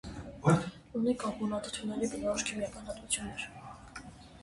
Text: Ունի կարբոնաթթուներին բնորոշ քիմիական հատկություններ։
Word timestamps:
Ունի 1.01 1.13
կարբոնաթթուներին 1.25 2.15
բնորոշ 2.17 2.49
քիմիական 2.51 2.91
հատկություններ։ 2.93 3.49